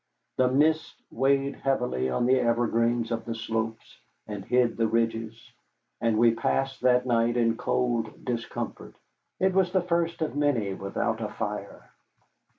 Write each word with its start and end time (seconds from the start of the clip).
The 0.37 0.47
mists 0.47 0.95
weighed 1.11 1.57
heavily 1.57 2.09
on 2.09 2.25
the 2.25 2.39
evergreens 2.39 3.11
of 3.11 3.23
the 3.23 3.35
slopes 3.35 3.99
and 4.25 4.43
hid 4.43 4.75
the 4.75 4.87
ridges, 4.87 5.53
and 6.01 6.17
we 6.17 6.33
passed 6.33 6.81
that 6.81 7.05
night 7.05 7.37
in 7.37 7.55
cold 7.55 8.25
discomfort. 8.25 8.95
It 9.39 9.53
was 9.53 9.71
the 9.71 9.79
first 9.83 10.23
of 10.23 10.35
many 10.35 10.73
without 10.73 11.21
a 11.21 11.29
fire. 11.29 11.91